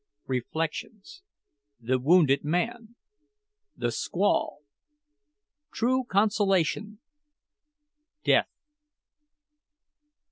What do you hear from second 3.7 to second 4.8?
THE SQUALL